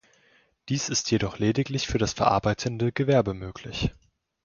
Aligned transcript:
Dies 0.67 0.89
ist 0.89 1.11
jedoch 1.11 1.37
lediglich 1.37 1.85
für 1.85 1.99
das 1.99 2.13
verarbeitende 2.13 2.91
Gewerbe 2.91 3.35
möglich. 3.35 3.93